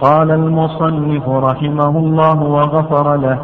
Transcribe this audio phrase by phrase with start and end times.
[0.00, 3.38] قال المصنف رحمه الله وغفر له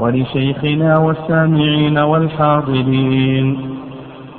[0.00, 3.78] ولشيخنا والسامعين والحاضرين.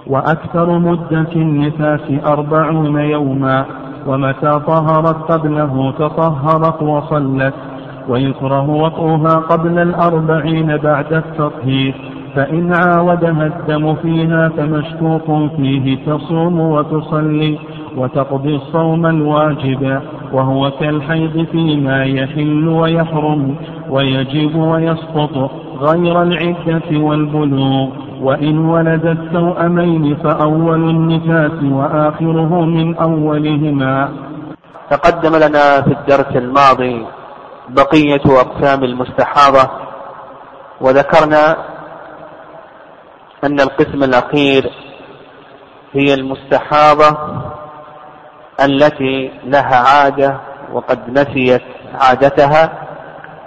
[0.08, 3.66] وأكثر مدة النفاس أربعون يوما
[4.08, 7.54] ومتى طهرت قبله تطهرت وصلت
[8.10, 11.96] ويكره وطئها قبل الأربعين بعد التطهير
[12.36, 17.60] فإن عاودها الدم فيها فمشكوك فيه تصوم وتصلي
[17.98, 20.02] وتقضي الصوم الواجب.
[20.34, 23.56] وهو كالحيض فيما يحل ويحرم
[23.90, 27.90] ويجب ويسقط غير العدة والبلوغ.
[28.22, 34.10] وإن ولدت توأمين فأول النفاس وآخره من أولهما.
[34.90, 37.06] تقدم لنا في الدرس الماضي
[37.70, 39.70] بقية أقسام المستحاضة
[40.82, 41.58] وذكرنا
[43.44, 44.72] أن القسم الأخير
[45.94, 47.18] هي المستحاضة
[48.66, 50.40] التي لها عادة
[50.74, 51.62] وقد نسيت
[52.02, 52.70] عادتها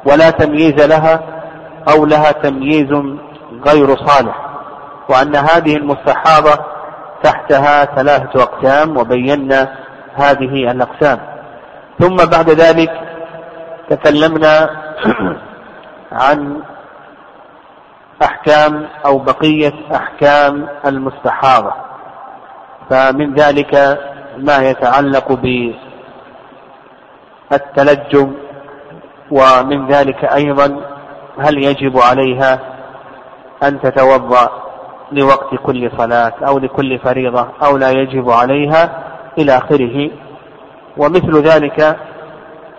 [0.04, 1.20] ولا تمييز لها
[1.88, 2.92] أو لها تمييز
[3.66, 4.36] غير صالح.
[5.08, 6.64] وأن هذه المستحاضة
[7.22, 9.68] تحتها ثلاثة أقسام وبينا
[10.14, 11.18] هذه الأقسام.
[12.00, 12.90] ثم بعد ذلك
[13.88, 14.70] تكلمنا
[16.22, 16.62] عن
[18.22, 21.72] أحكام أو بقية أحكام المستحاضة.
[22.90, 23.98] فمن ذلك
[24.36, 25.38] ما يتعلق
[27.50, 28.32] بالتلجم
[29.30, 30.80] ومن ذلك أيضا
[31.38, 32.58] هل يجب عليها
[33.62, 34.48] أن تتوضأ
[35.12, 39.04] لوقت كل صلاة أو لكل فريضة أو لا يجب عليها
[39.38, 40.10] إلى آخره؟
[40.96, 41.96] ومثل ذلك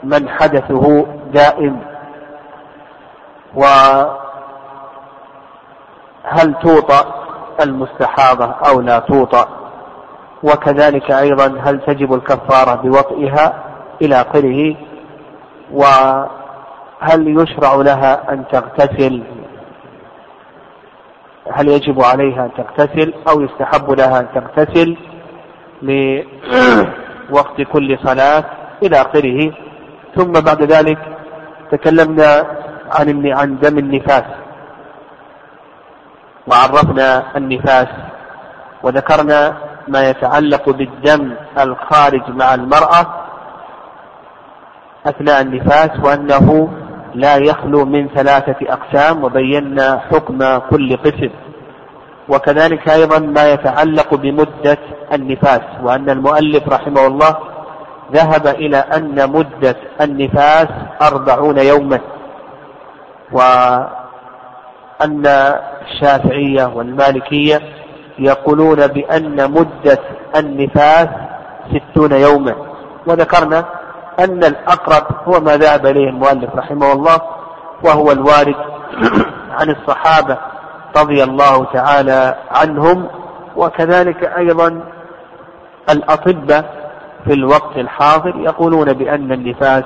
[0.04, 1.80] من حدثه دائم.
[3.56, 4.16] وهل
[6.64, 7.24] توطأ
[7.62, 9.63] المستحاضة أو لا توطأ؟
[10.44, 13.64] وكذلك أيضا هل تجب الكفارة بوطئها
[14.02, 14.76] إلى آخره؟
[15.72, 19.24] وهل يشرع لها أن تغتسل؟
[21.54, 24.98] هل يجب عليها أن تغتسل أو يستحب لها أن تغتسل
[25.82, 28.44] لوقت كل صلاة
[28.84, 29.52] إلى آخره؟
[30.16, 30.98] ثم بعد ذلك
[31.72, 32.44] تكلمنا
[33.00, 34.24] عن عن دم النفاس.
[36.48, 37.88] وعرفنا النفاس
[38.84, 39.58] وذكرنا
[39.88, 43.06] ما يتعلق بالدم الخارج مع المرأة
[45.06, 46.70] أثناء النفاس وأنه
[47.16, 51.30] لا يخلو من ثلاثة أقسام وبينا حكم كل قسم.
[52.30, 54.78] وكذلك أيضا ما يتعلق بمدة
[55.14, 57.36] النفاس وأن المؤلف رحمه الله
[58.12, 60.68] ذهب إلى أن مدة النفاس
[61.02, 62.00] أربعون يوما
[63.32, 65.26] وأن
[65.82, 67.60] الشافعية والمالكية
[68.20, 70.00] يقولون بأن مدة
[70.36, 71.08] النفاس
[71.70, 72.56] ستون يوما.
[73.08, 73.66] وذكرنا
[74.20, 77.22] أن الأقرب هو ما ذهب إليه المؤلف رحمه الله
[77.84, 78.56] وهو الوارد
[79.60, 80.38] عن الصحابة
[80.98, 83.08] رضي الله تعالى عنهم
[83.56, 84.84] وكذلك أيضا
[85.90, 86.84] الأطباء
[87.26, 89.84] في الوقت الحاضر يقولون بأن النفاس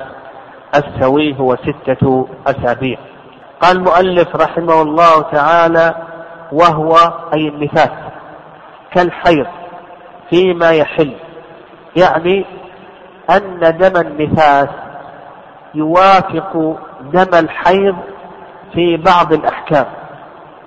[0.74, 2.98] السوي هو ستة أسابيع.
[3.62, 5.94] قال المؤلف رحمه الله تعالى
[6.52, 6.96] وهو
[7.34, 7.90] أي النفاس.
[8.98, 9.46] كالحيض
[10.30, 11.14] فيما يحل.
[11.96, 12.44] يعني
[13.30, 14.68] أن دم النفاس
[15.74, 17.96] يوافق دم الحيض
[18.74, 19.86] في بعض الأحكام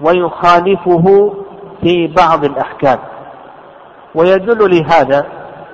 [0.02, 1.34] ويخالفه
[1.82, 3.00] في بعض الأحكام.
[4.16, 5.26] ويدل لهذا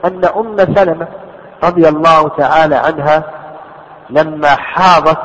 [0.05, 1.07] أن أم سلمة
[1.63, 3.23] رضي الله تعالى عنها
[4.09, 5.19] لما حاضت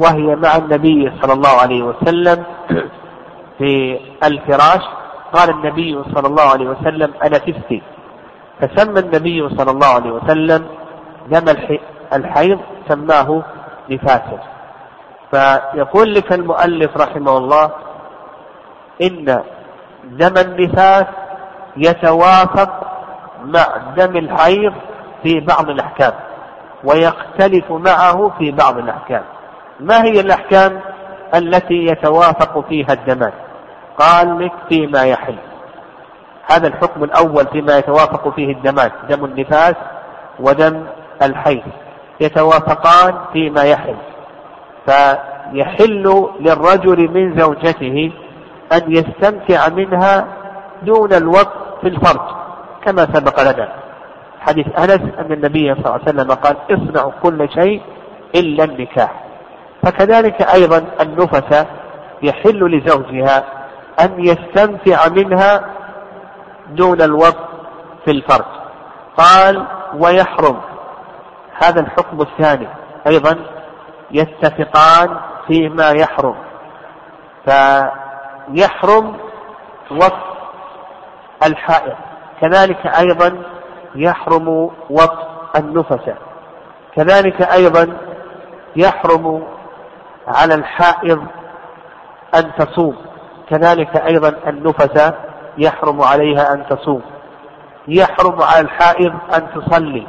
[0.00, 2.44] وهي مع النبي صلى الله عليه وسلم
[3.58, 4.82] في الفراش
[5.32, 7.82] قال النبي صلى الله عليه وسلم أنا تفتي
[8.60, 10.66] فسمى النبي صلى الله عليه وسلم
[11.30, 11.44] دم
[12.12, 13.42] الحيض سماه
[13.90, 14.38] نفاسا
[15.30, 17.70] فيقول لك المؤلف رحمه الله
[19.02, 19.24] إن
[20.04, 21.04] دم النفاس
[21.76, 22.70] يتوافق
[23.44, 23.66] مع
[23.96, 24.72] دم الحيض
[25.22, 26.12] في بعض الأحكام
[26.84, 29.22] ويختلف معه في بعض الأحكام.
[29.80, 30.80] ما هي الأحكام
[31.34, 33.32] التي يتوافق فيها الدمان؟
[34.00, 35.36] قال لك فيما يحل.
[36.50, 39.74] هذا الحكم الأول فيما يتوافق فيه الدمان دم النفاس
[40.40, 40.84] ودم
[41.22, 41.62] الحيض.
[42.20, 43.96] يتوافقان فيما يحل.
[44.86, 48.12] فيحل للرجل من زوجته
[48.72, 50.26] أن يستمتع منها
[50.82, 52.26] دون الوقت في الفرج
[52.84, 53.68] كما سبق لنا.
[54.40, 57.82] حديث أنس أن النبي صلى الله عليه وسلم قال اصنعوا كل شيء
[58.34, 59.24] إلا النكاح.
[59.82, 61.66] فكذلك أيضا النفس
[62.22, 63.59] يحل لزوجها
[64.04, 65.64] أن يستمتع منها
[66.68, 67.48] دون الوقت
[68.04, 68.44] في الفرج.
[69.16, 70.60] قال ويحرم.
[71.64, 72.68] هذا الحكم الثاني.
[73.06, 73.44] أيضا
[74.10, 76.34] يتفقان فيما يحرم.
[77.44, 79.16] فيحرم
[79.90, 80.30] وصف
[81.46, 81.96] الحائض.
[82.40, 83.42] كذلك أيضا
[83.94, 86.10] يحرم وصف النفس.
[86.96, 87.96] كذلك أيضا
[88.76, 89.42] يحرم
[90.28, 91.26] على الحائض
[92.34, 92.96] أن تصوم.
[93.50, 95.12] كذلك أيضا النفس
[95.58, 97.02] يحرم عليها أن تصوم.
[97.88, 100.06] يحرم على الحائض أن تصلي.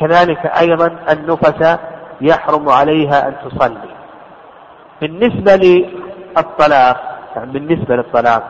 [0.00, 1.78] كذلك أيضا النفس
[2.20, 3.90] يحرم عليها أن تصلي.
[5.00, 8.42] بالنسبة للطلاق يعني بالنسبة للطلاق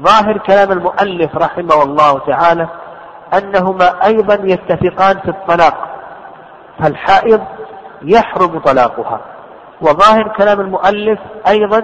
[0.00, 2.68] ظاهر كلام المؤلف رحمه الله تعالى
[3.34, 5.74] أنهما أيضا يتفقان في الطلاق
[6.82, 7.44] فالحائض
[8.02, 9.20] يحرم طلاقها
[9.80, 11.82] وظاهر كلام المؤلف أيضا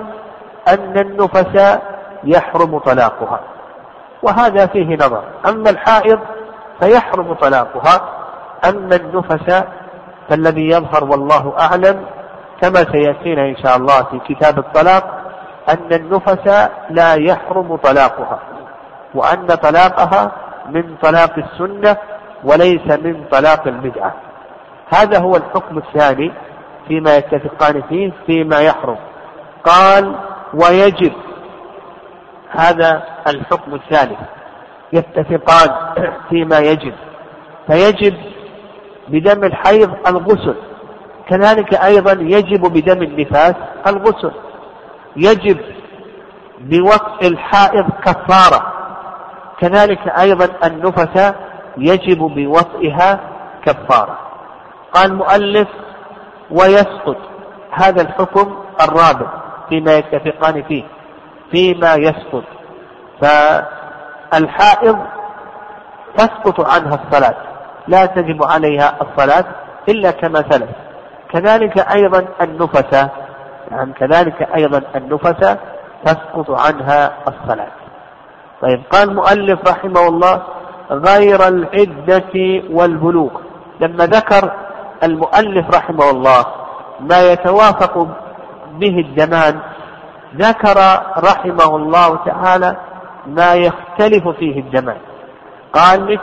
[0.68, 1.78] أن النفس
[2.24, 3.40] يحرم طلاقها
[4.22, 5.22] وهذا فيه نظر.
[5.48, 6.18] أما الحائض
[6.80, 8.00] فيحرم طلاقها
[8.68, 9.64] أما النفس
[10.28, 12.04] فالذي يظهر والله أعلم
[12.60, 15.20] كما سيأتينا إن شاء الله في كتاب الطلاق
[15.68, 18.38] أن النفس لا يحرم طلاقها
[19.14, 20.32] وأن طلاقها
[20.70, 21.96] من طلاق السنة
[22.44, 24.14] وليس من طلاق البدعة.
[24.94, 26.32] هذا هو الحكم الثاني
[26.88, 28.96] فيما يتفقان فيه فيما يحرم.
[29.64, 30.14] قال
[30.54, 31.12] ويجب
[32.50, 34.18] هذا الحكم الثالث
[34.92, 35.70] يتفقان
[36.28, 36.94] فيما يجب.
[37.66, 38.14] فيجب
[39.08, 40.54] بدم الحيض الغسل.
[41.28, 43.54] كذلك أيضا يجب بدم النفاس
[43.86, 44.32] الغسل.
[45.16, 45.60] يجب
[46.60, 48.72] بوطء الحائض كفارة.
[49.60, 51.34] كذلك أيضا النفس
[51.78, 53.20] يجب بوطئها
[53.66, 54.18] كفارة.
[54.92, 55.68] قال المؤلف
[56.50, 57.16] ويسقط.
[57.70, 58.56] هذا الحكم
[58.88, 59.43] الرابع.
[59.68, 60.84] فيما يتفقان فيه
[61.50, 62.44] فيما يسقط
[63.20, 64.98] فالحائض
[66.16, 67.34] تسقط عنها الصلاة
[67.88, 69.44] لا تجب عليها الصلاة
[69.88, 70.70] إلا كما سلف.
[71.32, 73.08] كذلك أيضا النفس
[73.70, 75.56] نعم كذلك أيضا النفس
[76.04, 77.72] تسقط عنها الصلاة.
[78.62, 80.42] طيب قال المؤلف رحمه الله
[80.90, 83.30] غير العدة والبلوغ.
[83.80, 84.52] لما ذكر
[85.02, 86.44] المؤلف رحمه الله
[87.00, 88.08] ما يتوافق
[88.78, 89.60] به الدمان
[90.36, 90.76] ذكر
[91.18, 92.76] رحمه الله تعالى
[93.26, 94.96] ما يختلف فيه الدمان
[95.72, 96.20] قال لك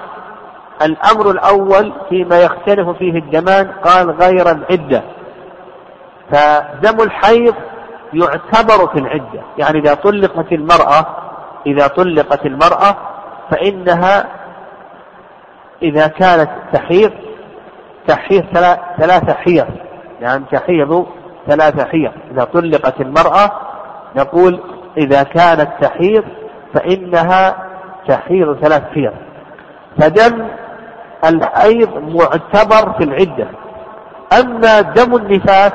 [0.81, 5.03] الأمر الأول فيما يختلف فيه الدمان قال غير العدة.
[6.31, 7.55] فدم الحيض
[8.13, 9.41] يعتبر في العدة.
[9.57, 11.05] يعني إذا طلقت المرأة
[11.67, 12.97] إذا طلقت المرأة
[13.51, 14.29] فإنها
[15.83, 17.11] إذا كانت تحيض
[18.07, 18.43] تحيض
[18.97, 19.67] ثلاث حيض.
[20.21, 21.05] يعني تحيض
[21.47, 22.11] ثلاث حيض.
[22.31, 23.51] إذا طلقت المرأة
[24.15, 24.59] نقول
[24.97, 26.23] إذا كانت تحيض
[26.73, 27.55] فإنها
[28.07, 29.13] تحيض ثلاث حيض.
[30.01, 30.47] فدم
[31.25, 33.47] الحيض معتبر في العدة.
[34.39, 35.71] أما دم النفاس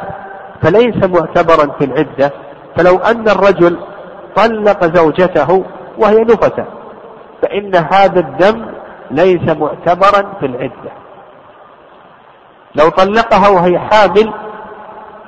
[0.62, 2.32] فليس معتبرا في العدة.
[2.76, 3.78] فلو أن الرجل
[4.36, 5.64] طلق زوجته
[5.98, 6.64] وهي نفسة
[7.42, 8.66] فإن هذا الدم
[9.10, 10.90] ليس معتبرا في العدة.
[12.74, 14.32] لو طلقها وهي حامل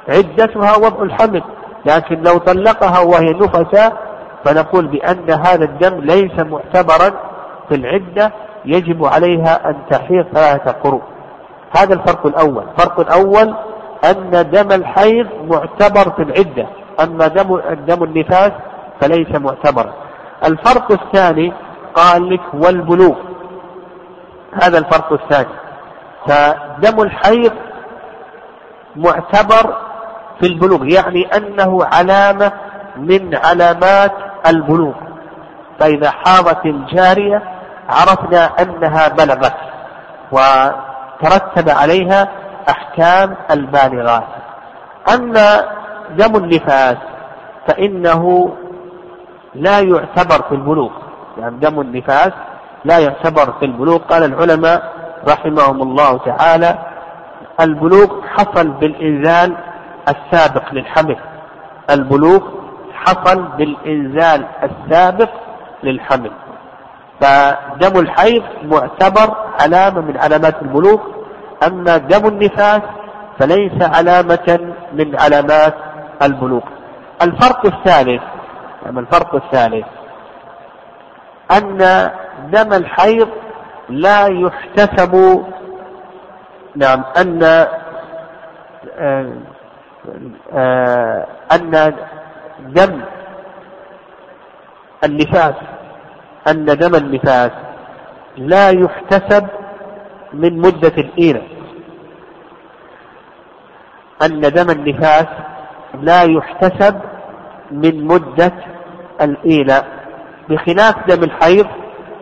[0.09, 1.43] عدتها وضع الحمل
[1.87, 3.93] لكن لو طلقها وهي نفسة
[4.45, 7.11] فنقول بأن هذا الدم ليس معتبرا
[7.69, 8.33] في العدة
[8.65, 11.03] يجب عليها أن تحيض ثلاثة قروء
[11.77, 12.65] هذا الفرق الأول.
[12.69, 13.55] الفرق الأول
[14.11, 16.67] أن دم الحيض معتبر في العدة
[17.01, 18.53] أما دم دم النفاس
[19.01, 19.93] فليس معتبرا.
[20.45, 21.53] الفرق الثاني
[21.95, 23.17] قال لك والبلوغ.
[24.63, 25.55] هذا الفرق الثاني.
[26.27, 27.53] فدم الحيض
[28.97, 29.77] معتبر
[30.41, 32.53] في البلوغ يعني أنه علامة
[32.97, 34.13] من علامات
[34.47, 34.95] البلوغ.
[35.81, 37.43] فإذا حاضت الجارية
[37.89, 39.57] عرفنا أنها بلغت
[40.33, 42.29] وترتب عليها
[42.69, 44.29] أحكام البالغات.
[45.15, 45.65] أما
[46.17, 46.97] دم النفاس
[47.69, 48.53] فإنه
[49.55, 50.91] لا يعتبر في البلوغ.
[51.39, 52.33] يعني دم النفاس
[52.85, 53.99] لا يعتبر في البلوغ.
[53.99, 54.93] قال العلماء
[55.29, 56.79] رحمهم الله تعالى
[57.61, 59.57] البلوغ حصل بالإنزال
[60.09, 61.17] السابق للحمل.
[61.91, 62.41] البلوغ
[62.93, 65.31] حصل بالإنزال السابق
[65.83, 66.31] للحمل.
[67.21, 71.01] فدم الحيض معتبر علامة من علامات البلوغ
[71.67, 72.81] أما دم النفاس
[73.39, 75.75] فليس علامة من علامات
[76.23, 76.63] البلوغ
[77.23, 78.23] الفرق الثالث
[78.89, 79.87] أما الفرق الثالث
[81.51, 81.79] أن
[82.53, 83.29] دم الحيض
[83.89, 85.45] لا يحتسب
[86.77, 87.43] نعم أن
[88.99, 89.33] آه،
[91.53, 91.95] أن
[92.61, 93.01] دم
[95.05, 95.55] النفاس
[96.49, 97.51] أن دم النفاس
[98.37, 99.47] لا يحتسب
[100.33, 101.43] من مدة الإيرة.
[104.23, 105.27] أن دم النفاس
[105.95, 107.01] لا يحتسب
[107.71, 108.53] من مدة
[109.21, 109.87] الإيلاء
[110.49, 111.67] بخلاف دم الحيض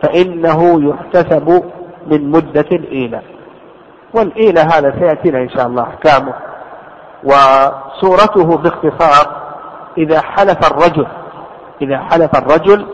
[0.03, 1.63] فإنه يحتسب
[2.07, 3.23] من مدة الإيلاء
[4.13, 6.33] والإيلاء هذا سيأتينا إن شاء الله أحكامه.
[7.27, 9.47] وصورته باختصار
[9.97, 11.07] إذا حلف الرجل
[11.81, 12.87] إذا حلف الرجل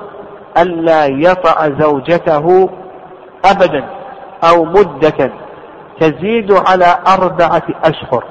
[0.57, 2.69] ألا يطأ زوجته
[3.45, 3.85] أبدا
[4.49, 5.31] أو مدة
[5.99, 8.23] تزيد على أربعة أشهر.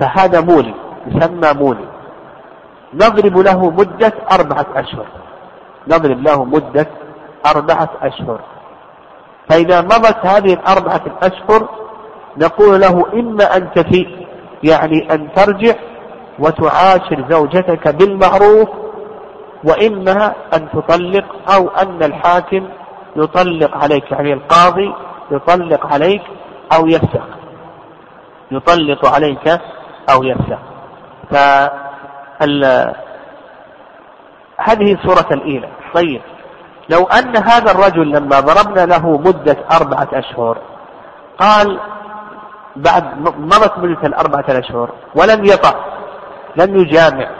[0.00, 0.74] فهذا مولي
[1.06, 1.88] يسمى مولي.
[2.94, 5.06] نضرب له مدة أربعة أشهر.
[5.88, 6.86] نضرب له مدة
[7.46, 8.40] أربعة أشهر.
[9.50, 11.68] فإذا مضت هذه الأربعة الأشهر
[12.36, 14.19] نقول له إما أن تفي
[14.62, 15.74] يعني أن ترجع
[16.38, 18.68] وتعاشر زوجتك بالمعروف
[19.64, 21.24] وإما أن تطلق
[21.54, 22.68] أو أن الحاكم
[23.16, 24.94] يطلق عليك يعني القاضي
[25.30, 26.22] يطلق عليك
[26.76, 27.26] أو يفسخ
[28.50, 29.60] يطلق عليك
[30.10, 30.22] أو
[31.30, 32.94] فال
[34.58, 36.20] هذه صورة الإيلة طيب
[36.88, 40.58] لو أن هذا الرجل لما ضربنا له مدة أربعة أشهر
[41.38, 41.80] قال
[42.76, 43.04] بعد
[43.38, 45.74] مضت مدة الأربعة الأشهر ولم يطع
[46.56, 47.30] لم يجامع.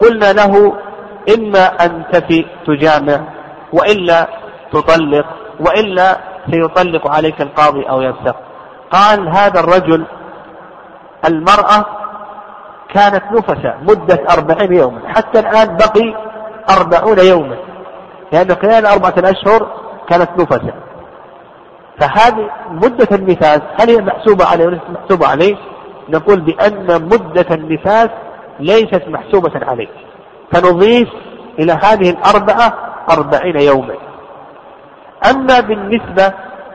[0.00, 0.78] قلنا له
[1.34, 3.20] إما أن تفي تجامع
[3.72, 4.28] وإلا
[4.72, 5.26] تطلق
[5.60, 6.18] وإلا
[6.50, 8.36] سيطلق عليك القاضي أو يفسق.
[8.90, 10.04] قال هذا الرجل
[11.28, 11.84] المرأة
[12.94, 16.14] كانت نفسا مدة أربعين يوما حتى الآن بقي
[16.70, 17.56] أربعون يوما
[18.32, 19.68] لأن خلال أربعة أشهر
[20.08, 20.72] كانت نفسا.
[22.00, 25.56] فهذه مدة النفاس هل هي محسوبة عليه وليست محسوبة عليه؟
[26.08, 28.08] نقول بأن مدة النفاس
[28.60, 29.88] ليست محسوبة عليه.
[30.52, 31.08] فنضيف
[31.58, 32.72] إلى هذه الأربعة
[33.10, 33.94] أربعين يوما.
[35.30, 36.32] أما بالنسبة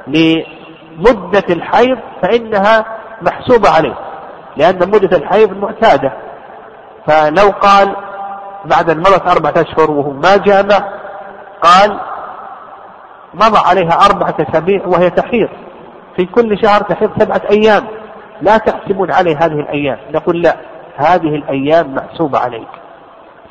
[0.08, 2.86] لمدة الحيض فإنها
[3.22, 3.96] محسوبة عليه
[4.58, 6.14] لأن مدة الحيض معتادة.
[7.08, 7.96] فلو قال
[8.66, 10.90] بعد أن مضت أربعة أشهر وهو ما جامع
[11.62, 12.00] قال
[13.34, 15.50] مضى عليها أربعة أسابيع وهي تحيض.
[16.16, 17.84] في كل شهر تحيض سبعة أيام.
[18.42, 19.98] لا تحسبون عليه هذه الأيام.
[20.12, 20.56] نقول لا
[20.96, 22.68] هذه الأيام محسوبة عليك.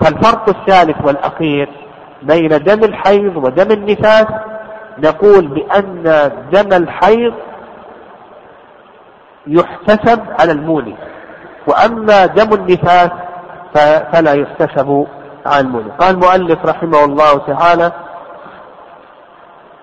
[0.01, 1.69] فالفرق الثالث والأخير
[2.23, 4.27] بين دم الحيض ودم النفاس
[4.99, 6.03] نقول بأن
[6.53, 7.35] دم الحيض
[9.47, 10.95] يحتسب على المولي
[11.67, 13.11] وأما دم النفاس
[14.12, 15.07] فلا يحتسب
[15.47, 17.93] على المولي قال المؤلف رحمه الله تعالى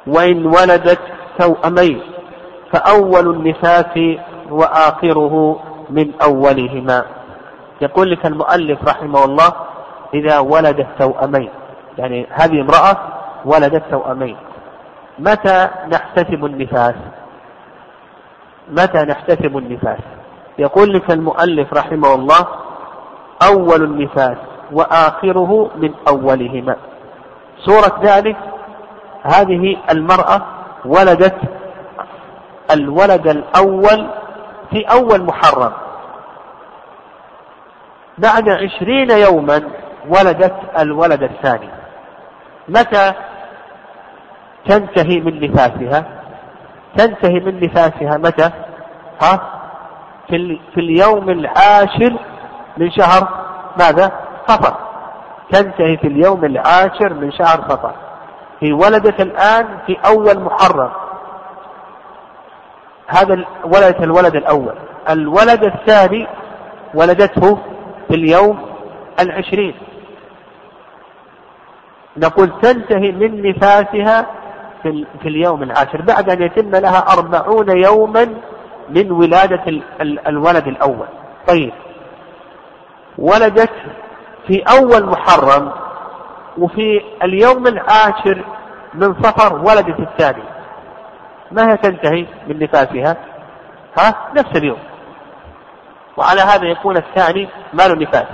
[0.07, 0.99] وإن ولدت
[1.39, 2.01] توأمين
[2.73, 3.99] فأول النفاس
[4.51, 7.05] وآخره من أولهما.
[7.81, 9.53] يقول لك المؤلف رحمه الله
[10.13, 11.49] إذا ولدت توأمين
[11.97, 12.97] يعني هذه امرأة
[13.45, 14.37] ولدت توأمين
[15.19, 16.95] متى نحتسب النفاس؟
[18.71, 19.99] متى نحتسب النفاس؟
[20.59, 22.47] يقول لك المؤلف رحمه الله
[23.47, 24.37] أول النفاس
[24.71, 26.75] وآخره من أولهما.
[27.65, 28.37] صورة ذلك
[29.23, 30.41] هذه المرأة
[30.85, 31.37] ولدت
[32.71, 34.09] الولد الأول
[34.71, 35.71] في أول محرم.
[38.17, 39.61] بعد عشرين يوما
[40.07, 41.69] ولدت الولد الثاني.
[42.67, 43.13] متى
[44.69, 46.05] تنتهي من نفاسها
[46.97, 48.49] تنتهي من نفاسها متى؟
[49.21, 49.39] ها؟
[50.27, 52.19] في, في اليوم العاشر
[52.77, 53.27] من شهر
[53.79, 54.11] ماذا؟
[54.47, 54.75] صفر
[55.51, 57.93] تنتهي في اليوم العاشر من شهر صفر
[58.59, 60.91] هي ولدت الآن في أول محرم.
[63.07, 64.75] هذا ولدت الولد الأول.
[65.09, 66.27] الولد الثاني
[66.93, 67.55] ولدته
[68.07, 68.59] في اليوم
[69.19, 69.75] العشرين.
[72.17, 74.25] نقول تنتهي من نفاسها
[74.83, 76.01] في, في اليوم العاشر.
[76.01, 78.27] بعد أن يتم لها أربعون يوما
[78.89, 81.07] من ولادة الولد الأول.
[81.47, 81.71] طيب.
[83.17, 83.71] ولدت
[84.47, 85.71] في أول محرم
[86.57, 88.45] وفي اليوم العاشر
[88.93, 90.43] من صفر ولدت الثاني.
[91.51, 93.17] ما هي تنتهي من نفاسها؟
[93.99, 94.79] ها نفس اليوم.
[96.17, 98.27] وعلى هذا يكون الثاني ما له نفاس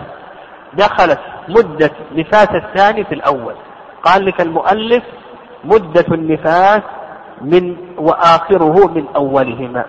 [0.74, 1.20] دخلت
[1.50, 3.56] مدة نفاس الثاني في الأول.
[4.04, 5.04] قال لك المؤلف
[5.64, 6.82] مدة النفاس
[7.42, 9.86] من وآخره من أولهما.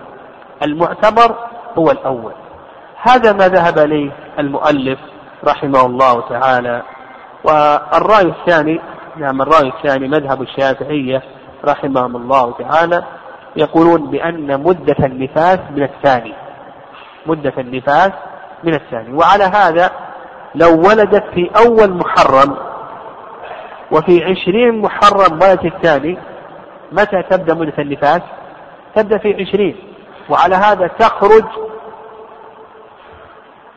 [0.63, 1.35] المعتبر
[1.77, 2.33] هو الأول.
[3.01, 4.99] هذا ما ذهب إليه المؤلف
[5.47, 6.81] رحمه الله تعالى.
[7.47, 8.81] والرأي الثاني
[9.17, 11.23] نعم الرأي الثاني مذهب الشافعية
[11.65, 13.03] رحمهم الله تعالى
[13.55, 16.33] يقولون بأن مدة النفاس من الثاني.
[17.25, 18.11] مدة النفاس
[18.63, 19.13] من الثاني.
[19.13, 19.91] وعلى هذا
[20.55, 22.57] لو ولدت في أول محرم
[23.91, 26.17] وفي عشرين محرم ولدت الثاني
[26.91, 28.21] متى تبدأ مدة النفاس؟
[28.95, 29.75] تبدأ في عشرين.
[30.29, 31.45] وعلى هذا تخرج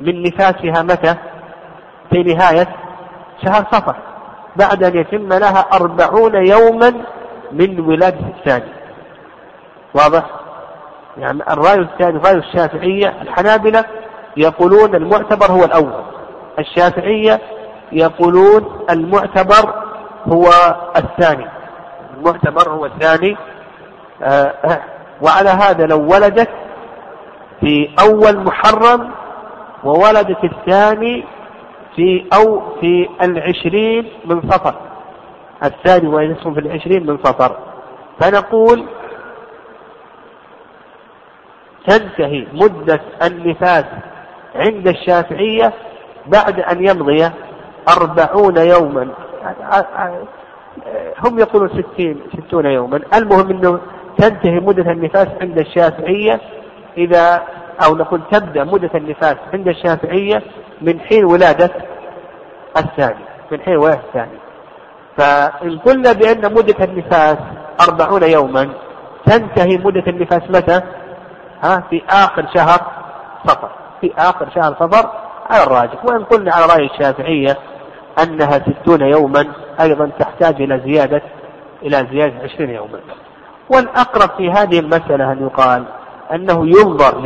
[0.00, 1.14] من نفاسها متى؟
[2.10, 2.68] في نهاية
[3.44, 3.96] شهر صفر.
[4.56, 6.94] بعد أن يتم لها أربعون يوما
[7.52, 8.72] من ولادة الثاني.
[9.94, 10.24] واضح؟
[11.18, 13.84] يعني الرأي الثاني رأي الشافعية الحنابلة
[14.36, 16.04] يقولون المعتبر هو الأول.
[16.58, 17.40] الشافعية
[17.92, 19.74] يقولون المعتبر
[20.26, 20.46] هو
[20.96, 21.46] الثاني.
[22.16, 23.36] المعتبر هو الثاني.
[24.22, 24.80] آه
[25.22, 26.50] وعلى هذا لو ولدت
[27.60, 29.10] في أول محرم
[29.84, 31.24] وولدت الثاني
[31.96, 34.74] في أو في العشرين من صفر
[35.64, 37.56] الثاني وينصف في العشرين من صفر
[38.20, 38.84] فنقول
[41.88, 43.84] تنتهي مدة النفاس
[44.54, 45.72] عند الشافعية
[46.26, 47.30] بعد أن يمضي
[47.96, 49.08] أربعون يوما.
[51.24, 53.00] هم يقولون ستين ستون يوما.
[53.14, 53.80] المهم أنه
[54.18, 56.40] تنتهي مدة النفاس عند الشافعية
[56.98, 57.42] إذا
[57.86, 60.42] أو نقول تبدأ مدة النفاس عند الشافعية
[60.80, 61.70] من حين ولادة
[62.76, 64.38] الثاني من حين ولادة الثاني
[65.16, 67.36] فإن قلنا بأن مدة النفاس
[67.88, 68.70] أربعون يوما
[69.26, 70.80] تنتهي مدة النفاس متى؟
[71.62, 72.80] ها في آخر شهر
[73.46, 73.70] صفر
[74.00, 75.10] في آخر شهر صفر
[75.50, 76.04] على الراجح.
[76.04, 77.56] وإن قلنا على رأي الشافعية
[78.22, 79.46] أنها ستون يوما
[79.80, 81.22] أيضا تحتاج إلى زيادة
[81.82, 83.00] إلى زيادة عشرين يوما.
[83.74, 85.84] والأقرب في هذه المسألة أن يقال
[86.34, 87.20] أنه ينظر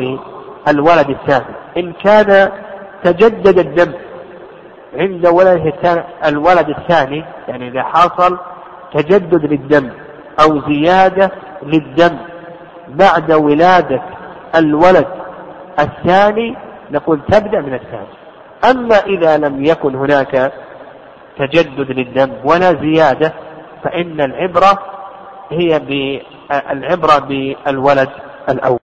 [0.68, 2.50] للولد الثاني إن كان
[3.04, 3.92] تجدد الدم
[4.96, 5.72] عند ولد
[6.26, 8.38] الولد الثاني يعني إذا حصل
[8.94, 9.90] تجدد للدم
[10.40, 11.30] أو زيادة
[11.62, 12.16] للدم
[12.88, 14.02] بعد ولادة
[14.56, 15.06] الولد
[15.80, 16.56] الثاني
[16.90, 18.06] نقول تبدأ من الثاني.
[18.70, 20.52] أما إذا لم يكن هناك
[21.38, 23.32] تجدد للدم ولا زيادة
[23.84, 24.78] فإن العبرة
[25.50, 28.08] هي بالعبرة بالولد
[28.48, 28.83] الأول.